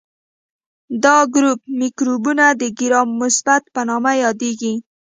دا 1.03 1.17
ګروپ 1.33 1.59
مکروبونه 1.79 2.45
د 2.61 2.63
ګرام 2.79 3.09
مثبت 3.21 3.63
په 3.73 3.81
نوم 3.89 4.05
یادیږي. 4.23 4.73